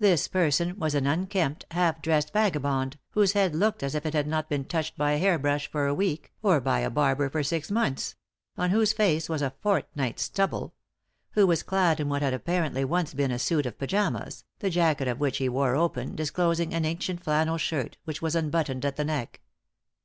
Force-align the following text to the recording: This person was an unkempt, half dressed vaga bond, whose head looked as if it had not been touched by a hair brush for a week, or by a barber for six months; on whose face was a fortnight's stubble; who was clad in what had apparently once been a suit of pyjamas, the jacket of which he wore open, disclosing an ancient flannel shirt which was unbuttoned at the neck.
This 0.00 0.26
person 0.26 0.76
was 0.76 0.92
an 0.96 1.06
unkempt, 1.06 1.66
half 1.70 2.02
dressed 2.02 2.32
vaga 2.32 2.58
bond, 2.58 2.98
whose 3.10 3.34
head 3.34 3.54
looked 3.54 3.84
as 3.84 3.94
if 3.94 4.04
it 4.04 4.12
had 4.12 4.26
not 4.26 4.48
been 4.48 4.64
touched 4.64 4.98
by 4.98 5.12
a 5.12 5.18
hair 5.18 5.38
brush 5.38 5.70
for 5.70 5.86
a 5.86 5.94
week, 5.94 6.32
or 6.42 6.60
by 6.60 6.80
a 6.80 6.90
barber 6.90 7.30
for 7.30 7.44
six 7.44 7.70
months; 7.70 8.16
on 8.58 8.70
whose 8.70 8.92
face 8.92 9.28
was 9.28 9.40
a 9.40 9.54
fortnight's 9.60 10.24
stubble; 10.24 10.74
who 11.34 11.46
was 11.46 11.62
clad 11.62 12.00
in 12.00 12.08
what 12.08 12.22
had 12.22 12.34
apparently 12.34 12.84
once 12.84 13.14
been 13.14 13.30
a 13.30 13.38
suit 13.38 13.64
of 13.64 13.78
pyjamas, 13.78 14.44
the 14.58 14.68
jacket 14.68 15.06
of 15.06 15.20
which 15.20 15.36
he 15.38 15.48
wore 15.48 15.76
open, 15.76 16.16
disclosing 16.16 16.74
an 16.74 16.84
ancient 16.84 17.22
flannel 17.22 17.56
shirt 17.56 17.98
which 18.04 18.20
was 18.20 18.34
unbuttoned 18.34 18.84
at 18.84 18.96
the 18.96 19.04
neck. 19.04 19.42